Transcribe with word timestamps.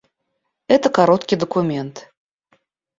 Это 0.67 0.89
короткий 0.89 1.35
документ. 1.35 2.11